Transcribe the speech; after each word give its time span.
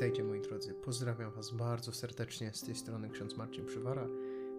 Witajcie 0.00 0.24
moi 0.24 0.40
drodzy, 0.40 0.74
pozdrawiam 0.74 1.32
Was 1.32 1.50
bardzo 1.50 1.92
serdecznie 1.92 2.52
z 2.54 2.62
tej 2.62 2.74
strony 2.74 3.10
ksiądz 3.10 3.36
Marcin 3.36 3.66
Przywara, 3.66 4.06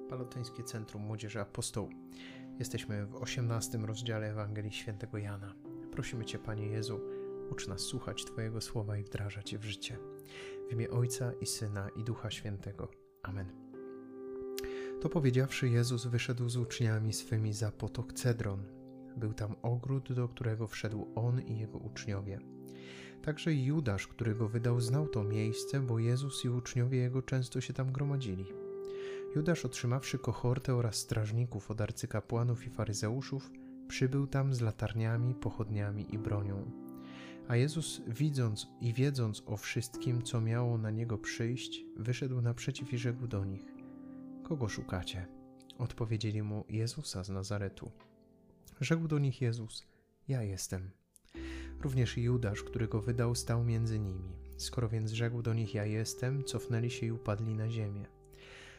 Palotyńskie 0.10 0.64
Centrum 0.64 1.02
Młodzieży 1.02 1.40
Apostołu. 1.40 1.90
Jesteśmy 2.60 3.06
w 3.06 3.16
18 3.16 3.78
rozdziale 3.78 4.32
Ewangelii 4.32 4.72
Świętego 4.72 5.18
Jana. 5.18 5.56
Prosimy 5.92 6.26
Cię 6.26 6.40
Panie 6.40 6.68
Jezu, 6.68 7.00
ucz 7.52 7.68
nas 7.68 7.82
słuchać 7.82 8.26
Twojego 8.26 8.62
słowa 8.62 8.98
i 8.98 9.04
wdrażać 9.04 9.54
je 9.54 9.60
w 9.60 9.64
życie. 9.64 9.98
W 10.70 10.74
imię 10.74 10.90
Ojca 10.90 11.34
i 11.34 11.46
Syna 11.46 11.90
i 11.96 12.04
Ducha 12.04 12.32
Świętego. 12.32 12.88
Amen. 13.24 13.52
To 15.02 15.10
powiedziawszy 15.10 15.70
Jezus 15.70 16.06
wyszedł 16.06 16.50
z 16.50 16.58
uczniami 16.58 17.14
swymi 17.14 17.54
za 17.54 17.72
potok 17.72 18.14
Cedron. 18.14 18.64
Był 19.18 19.34
tam 19.34 19.56
ogród, 19.62 20.14
do 20.14 20.28
którego 20.28 20.68
wszedł 20.68 21.08
On 21.16 21.42
i 21.42 21.60
Jego 21.60 21.78
uczniowie– 21.78 22.40
Także 23.22 23.54
Judasz, 23.54 24.08
który 24.08 24.36
go 24.36 24.50
wydał, 24.50 24.82
znał 24.82 25.08
to 25.08 25.24
miejsce, 25.24 25.80
bo 25.80 26.00
Jezus 26.00 26.46
i 26.46 26.50
uczniowie 26.50 26.98
jego 26.98 27.22
często 27.22 27.62
się 27.62 27.74
tam 27.74 27.92
gromadzili. 27.92 28.46
Judasz, 29.36 29.66
otrzymawszy 29.66 30.20
kohortę 30.20 30.76
oraz 30.76 30.96
strażników 30.96 31.72
od 31.72 31.82
arcykapłanów 31.82 32.68
i 32.68 32.70
faryzeuszów, 32.70 33.52
przybył 33.88 34.28
tam 34.28 34.54
z 34.54 34.62
latarniami, 34.62 35.36
pochodniami 35.36 36.16
i 36.16 36.18
bronią. 36.18 36.72
A 37.48 37.56
Jezus, 37.56 38.02
widząc 38.08 38.68
i 38.82 38.94
wiedząc 38.94 39.44
o 39.46 39.58
wszystkim, 39.58 40.22
co 40.22 40.42
miało 40.42 40.78
na 40.78 40.92
niego 40.92 41.18
przyjść, 41.18 41.84
wyszedł 41.98 42.42
naprzeciw 42.42 42.94
i 42.94 42.98
rzekł 42.98 43.28
do 43.28 43.46
nich: 43.46 43.66
Kogo 44.44 44.68
szukacie? 44.68 45.28
Odpowiedzieli 45.78 46.44
mu 46.44 46.66
Jezusa 46.70 47.24
z 47.24 47.30
Nazaretu. 47.30 47.92
Rzekł 48.82 49.08
do 49.08 49.20
nich 49.20 49.42
Jezus: 49.42 49.88
Ja 50.28 50.44
jestem. 50.44 51.01
Również 51.82 52.18
Judasz, 52.18 52.64
który 52.64 52.88
go 52.88 53.02
wydał, 53.02 53.36
stał 53.36 53.64
między 53.64 54.00
nimi. 54.00 54.36
Skoro 54.58 54.90
więc 54.90 55.12
rzekł 55.12 55.42
do 55.42 55.54
nich: 55.54 55.74
Ja 55.74 55.86
jestem, 55.86 56.44
cofnęli 56.44 56.90
się 56.90 57.06
i 57.06 57.12
upadli 57.12 57.56
na 57.56 57.70
ziemię. 57.70 58.06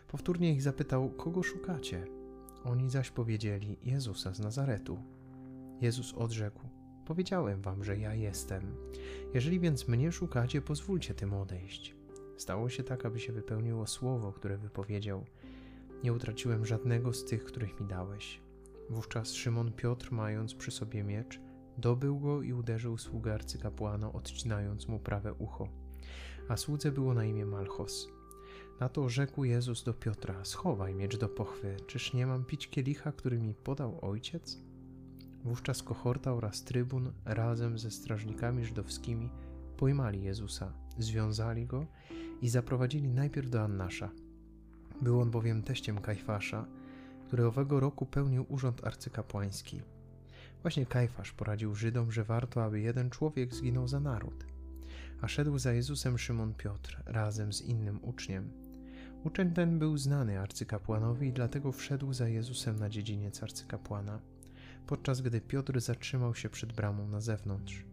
Powtórnie 0.09 0.53
ich 0.53 0.63
zapytał: 0.63 1.11
Kogo 1.11 1.43
szukacie? 1.43 2.07
Oni 2.65 2.91
zaś 2.91 3.11
powiedzieli: 3.11 3.79
Jezusa 3.83 4.35
z 4.35 4.41
Nazaretu. 4.41 4.99
Jezus 5.81 6.15
odrzekł: 6.15 6.61
Powiedziałem 7.07 7.63
wam, 7.63 7.85
że 7.85 7.99
ja 7.99 8.15
jestem. 8.15 8.63
Jeżeli 9.35 9.61
więc 9.61 9.89
mnie 9.89 10.13
szukacie, 10.13 10.63
pozwólcie 10.63 11.15
tym 11.15 11.35
odejść. 11.35 11.95
Stało 12.37 12.69
się 12.69 12.83
tak, 12.83 13.07
aby 13.07 13.21
się 13.21 13.33
wypełniło 13.33 13.87
słowo, 13.87 14.33
które 14.33 14.59
wypowiedział: 14.59 15.25
Nie 16.05 16.13
utraciłem 16.13 16.67
żadnego 16.67 17.13
z 17.13 17.25
tych, 17.25 17.45
których 17.45 17.81
mi 17.81 17.87
dałeś. 17.87 18.41
Wówczas 18.91 19.33
Szymon 19.33 19.73
Piotr, 19.73 20.13
mając 20.13 20.55
przy 20.55 20.71
sobie 20.71 21.05
miecz, 21.05 21.41
Dobył 21.79 22.21
go 22.21 22.43
i 22.43 22.53
uderzył 22.53 22.99
sługę 22.99 23.35
arcykapłana, 23.35 24.13
odcinając 24.13 24.89
mu 24.89 24.99
prawe 24.99 25.35
ucho. 25.35 25.69
A 26.49 26.57
słudze 26.57 26.93
było 26.93 27.15
na 27.15 27.25
imię 27.25 27.47
Malchos. 27.47 28.09
Na 28.81 28.89
to 28.89 29.09
rzekł 29.09 29.45
Jezus 29.45 29.85
do 29.85 29.95
Piotra: 29.95 30.45
Schowaj 30.45 30.95
miecz 30.95 31.19
do 31.19 31.29
pochwy, 31.29 31.77
czyż 31.87 32.13
nie 32.13 32.27
mam 32.27 32.45
pić 32.45 32.69
kielicha, 32.69 33.13
który 33.13 33.39
mi 33.39 33.55
podał 33.55 33.99
ojciec? 34.11 34.59
Wówczas 35.45 35.83
kohorta 35.83 36.35
oraz 36.35 36.65
trybun 36.65 37.13
razem 37.25 37.79
ze 37.79 37.91
strażnikami 37.91 38.65
żydowskimi 38.65 39.31
pojmali 39.77 40.23
Jezusa, 40.23 40.73
związali 40.99 41.67
go 41.67 41.87
i 42.43 42.49
zaprowadzili 42.49 43.09
najpierw 43.09 43.51
do 43.51 43.63
Annasza. 43.63 44.11
Był 45.03 45.21
on 45.21 45.31
bowiem 45.31 45.63
teściem 45.63 45.99
Kajfasza, 45.99 46.67
który 47.27 47.47
owego 47.47 47.81
roku 47.81 48.07
pełnił 48.07 48.47
urząd 48.49 48.87
arcykapłański. 48.87 49.83
Właśnie 50.63 50.87
Kajfasz 50.87 51.33
poradził 51.33 51.75
Żydom, 51.75 52.13
że 52.13 52.25
warto, 52.25 52.65
aby 52.65 52.81
jeden 52.81 53.11
człowiek 53.11 53.55
zginął 53.55 53.89
za 53.89 54.01
naród. 54.01 54.47
A 55.21 55.29
szedł 55.29 55.59
za 55.59 55.73
Jezusem 55.73 56.19
Szymon 56.19 56.55
Piotr 56.55 57.03
razem 57.07 57.53
z 57.53 57.63
innym 57.63 57.99
uczniem. 58.03 58.51
Uczeń 59.25 59.53
ten 59.53 59.79
był 59.79 59.97
znany 59.97 60.41
arcykapłanowi 60.41 61.29
i 61.29 61.33
dlatego 61.33 61.73
wszedł 61.73 62.13
za 62.13 62.29
Jezusem 62.29 62.77
na 62.77 62.89
dziedziniec 62.89 63.43
arcykapłana, 63.43 64.21
podczas 64.87 65.21
gdy 65.21 65.41
Piotr 65.41 65.81
zatrzymał 65.81 66.35
się 66.35 66.49
przed 66.49 66.73
bramą 66.73 67.09
na 67.09 67.21
zewnątrz. 67.21 67.85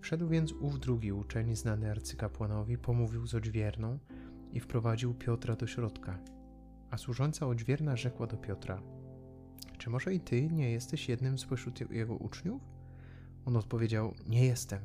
Wszedł 0.00 0.28
więc 0.28 0.52
ów 0.52 0.80
drugi 0.80 1.12
uczeń, 1.12 1.56
znany 1.56 1.90
arcykapłanowi, 1.90 2.78
pomówił 2.78 3.26
z 3.26 3.34
odźwierną 3.34 3.98
i 4.52 4.60
wprowadził 4.60 5.14
Piotra 5.14 5.56
do 5.56 5.66
środka. 5.66 6.18
A 6.90 6.98
służąca 6.98 7.46
odźwierna 7.46 7.96
rzekła 7.96 8.26
do 8.26 8.36
Piotra– 8.36 8.82
czy 9.84 9.90
może 9.90 10.14
i 10.14 10.20
ty 10.20 10.50
nie 10.50 10.70
jesteś 10.70 11.08
jednym 11.08 11.38
spośród 11.38 11.90
jego 11.90 12.14
uczniów? 12.14 12.62
On 13.44 13.56
odpowiedział: 13.56 14.14
Nie 14.26 14.46
jestem. 14.46 14.80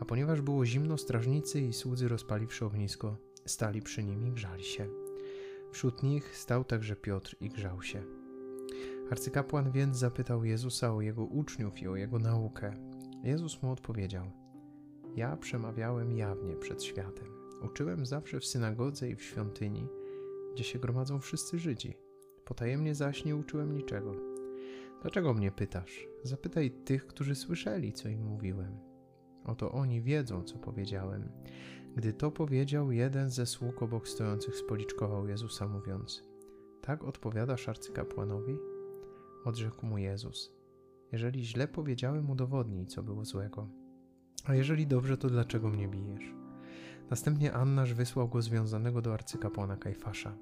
A 0.00 0.04
ponieważ 0.04 0.40
było 0.40 0.66
zimno, 0.66 0.98
strażnicy 0.98 1.60
i 1.60 1.72
słudzy 1.72 2.08
rozpaliwszy 2.08 2.64
ognisko, 2.64 3.16
stali 3.46 3.82
przy 3.82 4.04
nim 4.04 4.26
i 4.26 4.30
grzali 4.30 4.64
się. 4.64 4.88
Wśród 5.72 6.02
nich 6.02 6.36
stał 6.36 6.64
także 6.64 6.96
Piotr 6.96 7.36
i 7.40 7.48
grzał 7.48 7.82
się. 7.82 8.02
Arcykapłan 9.10 9.70
więc 9.70 9.96
zapytał 9.96 10.44
Jezusa 10.44 10.94
o 10.94 11.00
jego 11.00 11.24
uczniów 11.24 11.82
i 11.82 11.88
o 11.88 11.96
jego 11.96 12.18
naukę. 12.18 12.76
Jezus 13.24 13.62
mu 13.62 13.72
odpowiedział: 13.72 14.30
Ja 15.16 15.36
przemawiałem 15.36 16.12
jawnie 16.16 16.56
przed 16.56 16.84
światem. 16.84 17.26
Uczyłem 17.62 18.06
zawsze 18.06 18.40
w 18.40 18.46
synagodze 18.46 19.10
i 19.10 19.16
w 19.16 19.22
świątyni, 19.22 19.88
gdzie 20.54 20.64
się 20.64 20.78
gromadzą 20.78 21.20
wszyscy 21.20 21.58
Żydzi. 21.58 21.94
Potajemnie 22.44 22.94
zaś 22.94 23.24
nie 23.24 23.36
uczyłem 23.36 23.74
niczego. 23.74 24.14
Dlaczego 25.02 25.34
mnie 25.34 25.52
pytasz? 25.52 26.06
Zapytaj 26.22 26.70
tych, 26.70 27.06
którzy 27.06 27.34
słyszeli, 27.34 27.92
co 27.92 28.08
im 28.08 28.26
mówiłem. 28.26 28.78
Oto 29.44 29.72
oni 29.72 30.02
wiedzą, 30.02 30.42
co 30.42 30.58
powiedziałem. 30.58 31.28
Gdy 31.96 32.12
to 32.12 32.30
powiedział, 32.30 32.92
jeden 32.92 33.30
ze 33.30 33.46
sług 33.46 33.82
obok 33.82 34.08
stojących 34.08 34.56
spoliczkował 34.56 35.28
Jezusa, 35.28 35.68
mówiąc: 35.68 36.24
Tak 36.80 37.04
odpowiadasz 37.04 37.68
arcykapłanowi? 37.68 38.58
Odrzekł 39.44 39.86
mu 39.86 39.98
Jezus: 39.98 40.52
Jeżeli 41.12 41.44
źle 41.44 41.68
powiedziałem, 41.68 42.30
udowodnij, 42.30 42.86
co 42.86 43.02
było 43.02 43.24
złego. 43.24 43.68
A 44.44 44.54
jeżeli 44.54 44.86
dobrze, 44.86 45.16
to 45.16 45.28
dlaczego 45.28 45.68
mnie 45.68 45.88
bijesz? 45.88 46.34
Następnie 47.10 47.52
Annasz 47.52 47.94
wysłał 47.94 48.28
go 48.28 48.42
związanego 48.42 49.02
do 49.02 49.14
arcykapłana 49.14 49.76
Kajfasza. 49.76 50.34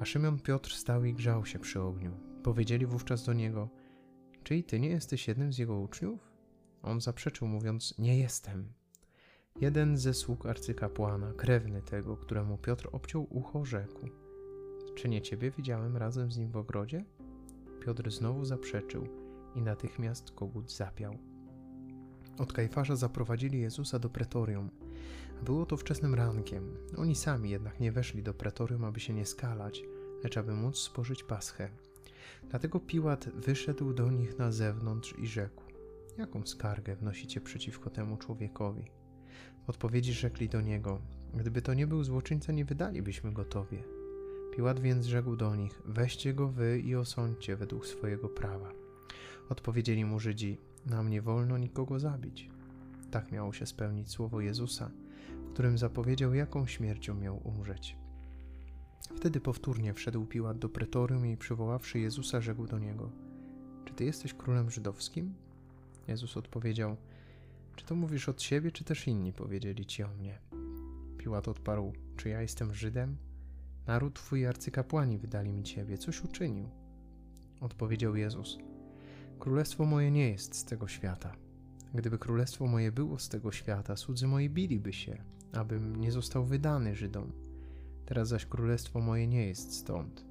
A 0.00 0.04
Szymon 0.04 0.38
Piotr 0.38 0.72
stał 0.72 1.04
i 1.04 1.14
grzał 1.14 1.46
się 1.46 1.58
przy 1.58 1.80
ogniu. 1.80 2.12
Powiedzieli 2.42 2.86
wówczas 2.86 3.24
do 3.24 3.32
niego: 3.32 3.68
Czy 4.42 4.56
i 4.56 4.64
ty 4.64 4.80
nie 4.80 4.88
jesteś 4.88 5.28
jednym 5.28 5.52
z 5.52 5.58
jego 5.58 5.80
uczniów? 5.80 6.32
On 6.82 7.00
zaprzeczył, 7.00 7.48
mówiąc: 7.48 7.98
Nie 7.98 8.18
jestem. 8.18 8.72
Jeden 9.60 9.96
ze 9.96 10.14
sług 10.14 10.46
arcykapłana, 10.46 11.32
krewny 11.32 11.82
tego, 11.82 12.16
któremu 12.16 12.58
Piotr 12.58 12.88
obciął 12.92 13.26
ucho, 13.30 13.64
rzekł: 13.64 14.08
Czy 14.94 15.08
nie 15.08 15.22
ciebie 15.22 15.50
widziałem 15.50 15.96
razem 15.96 16.32
z 16.32 16.38
nim 16.38 16.50
w 16.50 16.56
ogrodzie? 16.56 17.04
Piotr 17.80 18.10
znowu 18.10 18.44
zaprzeczył 18.44 19.08
i 19.54 19.62
natychmiast 19.62 20.30
kogut 20.30 20.72
zapiał. 20.72 21.33
Od 22.38 22.52
Kajfasza 22.52 22.96
zaprowadzili 22.96 23.60
Jezusa 23.60 23.98
do 23.98 24.10
pretorium. 24.10 24.70
Było 25.42 25.66
to 25.66 25.76
wczesnym 25.76 26.14
rankiem. 26.14 26.76
Oni 26.96 27.14
sami 27.14 27.50
jednak 27.50 27.80
nie 27.80 27.92
weszli 27.92 28.22
do 28.22 28.34
pretorium, 28.34 28.84
aby 28.84 29.00
się 29.00 29.14
nie 29.14 29.26
skalać, 29.26 29.82
lecz 30.24 30.36
aby 30.36 30.54
móc 30.54 30.78
spożyć 30.78 31.22
paschę. 31.22 31.68
Dlatego 32.50 32.80
Piłat 32.80 33.28
wyszedł 33.28 33.92
do 33.92 34.10
nich 34.10 34.38
na 34.38 34.52
zewnątrz 34.52 35.14
i 35.18 35.26
rzekł: 35.26 35.62
Jaką 36.18 36.46
skargę 36.46 36.96
wnosicie 36.96 37.40
przeciwko 37.40 37.90
temu 37.90 38.16
człowiekowi? 38.16 38.84
W 39.66 39.70
odpowiedzi 39.70 40.12
rzekli 40.12 40.48
do 40.48 40.60
niego: 40.60 41.00
Gdyby 41.34 41.62
to 41.62 41.74
nie 41.74 41.86
był 41.86 42.04
złoczyńca, 42.04 42.52
nie 42.52 42.64
wydalibyśmy 42.64 43.32
go 43.32 43.44
tobie. 43.44 43.82
Piłat 44.56 44.80
więc 44.80 45.06
rzekł 45.06 45.36
do 45.36 45.56
nich: 45.56 45.82
Weźcie 45.84 46.34
go 46.34 46.48
wy 46.48 46.80
i 46.80 46.94
osądźcie 46.94 47.56
według 47.56 47.86
swojego 47.86 48.28
prawa. 48.28 48.72
Odpowiedzieli 49.48 50.04
mu 50.04 50.20
Żydzi: 50.20 50.58
Nam 50.86 51.10
nie 51.10 51.22
wolno 51.22 51.58
nikogo 51.58 51.98
zabić. 51.98 52.50
Tak 53.10 53.32
miało 53.32 53.52
się 53.52 53.66
spełnić 53.66 54.10
słowo 54.10 54.40
Jezusa, 54.40 54.90
w 55.46 55.52
którym 55.52 55.78
zapowiedział, 55.78 56.34
jaką 56.34 56.66
śmiercią 56.66 57.14
miał 57.14 57.40
umrzeć. 57.44 57.96
Wtedy 59.16 59.40
powtórnie 59.40 59.94
wszedł 59.94 60.26
Piłat 60.26 60.58
do 60.58 60.68
pretorium 60.68 61.26
i 61.26 61.36
przywoławszy 61.36 61.98
Jezusa, 61.98 62.40
rzekł 62.40 62.66
do 62.66 62.78
niego: 62.78 63.10
Czy 63.84 63.94
ty 63.94 64.04
jesteś 64.04 64.34
królem 64.34 64.70
żydowskim? 64.70 65.34
Jezus 66.08 66.36
odpowiedział: 66.36 66.96
Czy 67.76 67.84
to 67.84 67.94
mówisz 67.94 68.28
od 68.28 68.42
siebie, 68.42 68.72
czy 68.72 68.84
też 68.84 69.06
inni 69.06 69.32
powiedzieli 69.32 69.86
ci 69.86 70.02
o 70.02 70.08
mnie? 70.08 70.38
Piłat 71.18 71.48
odparł: 71.48 71.92
Czy 72.16 72.28
ja 72.28 72.42
jestem 72.42 72.74
Żydem? 72.74 73.16
Naród 73.86 74.14
twój 74.14 74.46
arcykapłani 74.46 75.18
wydali 75.18 75.52
mi 75.52 75.62
ciebie, 75.62 75.98
coś 75.98 76.24
uczynił. 76.24 76.68
Odpowiedział 77.60 78.16
Jezus: 78.16 78.58
Królestwo 79.38 79.84
moje 79.84 80.10
nie 80.10 80.30
jest 80.30 80.54
z 80.54 80.64
tego 80.64 80.88
świata. 80.88 81.32
Gdyby 81.94 82.18
królestwo 82.18 82.66
moje 82.66 82.92
było 82.92 83.18
z 83.18 83.28
tego 83.28 83.52
świata, 83.52 83.96
słudzy 83.96 84.26
moi 84.26 84.50
biliby 84.50 84.92
się, 84.92 85.22
abym 85.52 85.96
nie 85.96 86.12
został 86.12 86.44
wydany 86.44 86.94
Żydom. 86.94 87.32
Teraz 88.06 88.28
zaś 88.28 88.46
królestwo 88.46 89.00
moje 89.00 89.28
nie 89.28 89.46
jest 89.46 89.74
stąd. 89.74 90.24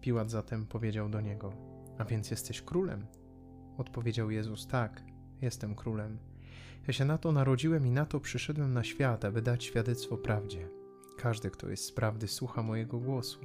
Piłat 0.00 0.30
zatem 0.30 0.66
powiedział 0.66 1.08
do 1.08 1.20
niego: 1.20 1.52
A 1.98 2.04
więc 2.04 2.30
jesteś 2.30 2.62
królem? 2.62 3.06
Odpowiedział 3.78 4.30
Jezus: 4.30 4.66
Tak, 4.66 5.02
jestem 5.42 5.74
królem. 5.74 6.18
Ja 6.86 6.92
się 6.92 7.04
na 7.04 7.18
to 7.18 7.32
narodziłem 7.32 7.86
i 7.86 7.90
na 7.90 8.06
to 8.06 8.20
przyszedłem 8.20 8.72
na 8.72 8.84
świat, 8.84 9.24
aby 9.24 9.42
dać 9.42 9.64
świadectwo 9.64 10.16
prawdzie. 10.16 10.68
Każdy, 11.18 11.50
kto 11.50 11.68
jest 11.68 11.84
z 11.84 11.92
prawdy, 11.92 12.28
słucha 12.28 12.62
mojego 12.62 12.98
głosu. 12.98 13.40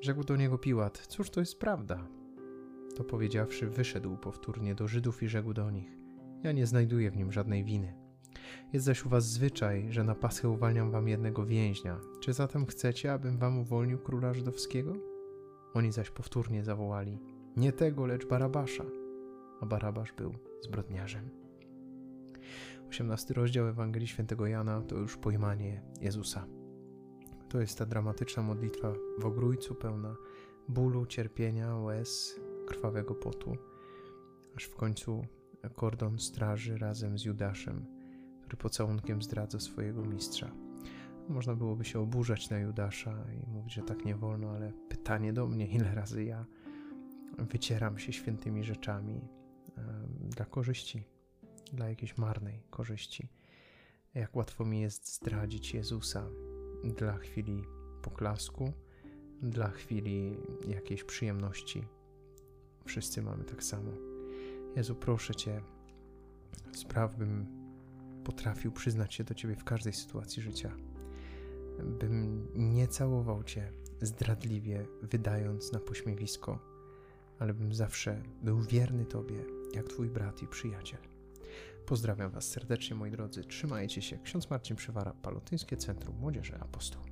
Rzekł 0.00 0.24
do 0.24 0.36
niego 0.36 0.58
Piłat: 0.58 1.06
Cóż 1.06 1.30
to 1.30 1.40
jest 1.40 1.58
prawda? 1.58 2.06
To 2.96 3.04
powiedziawszy, 3.04 3.66
wyszedł 3.66 4.16
powtórnie 4.16 4.74
do 4.74 4.88
Żydów 4.88 5.22
i 5.22 5.28
rzekł 5.28 5.52
do 5.52 5.70
nich: 5.70 5.98
Ja 6.42 6.52
nie 6.52 6.66
znajduję 6.66 7.10
w 7.10 7.16
nim 7.16 7.32
żadnej 7.32 7.64
winy. 7.64 7.94
Jest 8.72 8.86
zaś 8.86 9.06
u 9.06 9.08
was 9.08 9.30
zwyczaj, 9.30 9.86
że 9.90 10.04
na 10.04 10.14
Paschę 10.14 10.48
uwalniam 10.48 10.90
wam 10.90 11.08
jednego 11.08 11.46
więźnia. 11.46 12.00
Czy 12.20 12.32
zatem 12.32 12.66
chcecie, 12.66 13.12
abym 13.12 13.38
wam 13.38 13.58
uwolnił 13.58 13.98
króla 13.98 14.34
żydowskiego? 14.34 14.94
Oni 15.74 15.92
zaś 15.92 16.10
powtórnie 16.10 16.64
zawołali: 16.64 17.18
Nie 17.56 17.72
tego, 17.72 18.06
lecz 18.06 18.26
Barabasza. 18.26 18.84
A 19.60 19.66
Barabasz 19.66 20.12
był 20.12 20.34
zbrodniarzem. 20.60 21.30
18 22.88 23.34
rozdział 23.34 23.68
Ewangelii 23.68 24.08
Świętego 24.08 24.46
Jana 24.46 24.82
to 24.82 24.96
już 24.96 25.16
pojmanie 25.16 25.82
Jezusa. 26.00 26.46
To 27.48 27.60
jest 27.60 27.78
ta 27.78 27.86
dramatyczna 27.86 28.42
modlitwa 28.42 28.92
w 29.18 29.26
ogrójcu 29.26 29.74
pełna 29.74 30.16
bólu, 30.68 31.06
cierpienia, 31.06 31.76
łez, 31.76 32.40
krwawego 32.66 33.14
potu, 33.14 33.56
aż 34.56 34.64
w 34.64 34.76
końcu 34.76 35.26
kordon 35.74 36.18
straży 36.18 36.78
razem 36.78 37.18
z 37.18 37.24
Judaszem, 37.24 37.86
który 38.40 38.56
pocałunkiem 38.56 39.22
zdradza 39.22 39.60
swojego 39.60 40.04
mistrza. 40.04 40.50
Można 41.28 41.54
byłoby 41.54 41.84
się 41.84 42.00
oburzać 42.00 42.50
na 42.50 42.58
Judasza 42.58 43.24
i 43.32 43.50
mówić, 43.50 43.74
że 43.74 43.82
tak 43.82 44.04
nie 44.04 44.16
wolno, 44.16 44.50
ale 44.50 44.72
pytanie 44.88 45.32
do 45.32 45.46
mnie, 45.46 45.66
ile 45.66 45.94
razy 45.94 46.24
ja 46.24 46.46
wycieram 47.38 47.98
się 47.98 48.12
świętymi 48.12 48.64
rzeczami 48.64 49.20
dla 50.22 50.44
korzyści, 50.44 51.04
dla 51.72 51.88
jakiejś 51.88 52.18
marnej 52.18 52.62
korzyści. 52.70 53.28
Jak 54.14 54.36
łatwo 54.36 54.64
mi 54.64 54.80
jest 54.80 55.14
zdradzić 55.14 55.74
Jezusa 55.74 56.28
dla 56.84 57.16
chwili 57.16 57.64
poklasku, 58.02 58.72
dla 59.42 59.68
chwili 59.68 60.36
jakiejś 60.68 61.04
przyjemności. 61.04 61.84
Wszyscy 62.84 63.22
mamy 63.22 63.44
tak 63.44 63.64
samo. 63.64 63.90
Jezu, 64.76 64.94
proszę 64.94 65.34
Cię, 65.34 65.62
spraw, 66.72 67.16
bym 67.16 67.46
potrafił 68.24 68.72
przyznać 68.72 69.14
się 69.14 69.24
do 69.24 69.34
Ciebie 69.34 69.56
w 69.56 69.64
każdej 69.64 69.92
sytuacji 69.92 70.42
życia, 70.42 70.72
bym 71.78 72.48
nie 72.54 72.88
całował 72.88 73.44
Cię 73.44 73.72
zdradliwie, 74.02 74.86
wydając 75.02 75.72
na 75.72 75.80
pośmiewisko, 75.80 76.58
ale 77.38 77.54
bym 77.54 77.74
zawsze 77.74 78.22
był 78.42 78.62
wierny 78.62 79.04
Tobie, 79.04 79.44
jak 79.74 79.88
Twój 79.88 80.10
brat 80.10 80.42
i 80.42 80.46
przyjaciel. 80.46 81.00
Pozdrawiam 81.86 82.30
Was 82.30 82.48
serdecznie, 82.48 82.96
moi 82.96 83.10
drodzy. 83.10 83.44
Trzymajcie 83.44 84.02
się. 84.02 84.18
Ksiądz 84.18 84.50
Marcin 84.50 84.76
Przywara, 84.76 85.12
Palotyńskie 85.22 85.76
Centrum 85.76 86.16
Młodzieży 86.16 86.58
Apostoł. 86.60 87.11